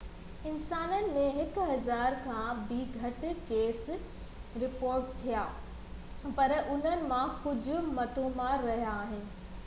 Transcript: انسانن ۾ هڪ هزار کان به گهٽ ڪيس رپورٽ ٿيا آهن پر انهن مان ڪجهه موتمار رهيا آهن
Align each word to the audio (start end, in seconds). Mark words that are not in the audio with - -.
انسانن 0.49 1.07
۾ 1.15 1.23
هڪ 1.33 1.65
هزار 1.71 2.15
کان 2.21 2.61
به 2.69 2.77
گهٽ 2.93 3.27
ڪيس 3.49 3.91
رپورٽ 4.63 5.11
ٿيا 5.25 5.43
آهن 5.49 6.33
پر 6.39 6.55
انهن 6.61 7.05
مان 7.11 7.35
ڪجهه 7.45 7.85
موتمار 7.99 8.65
رهيا 8.71 8.95
آهن 9.03 9.29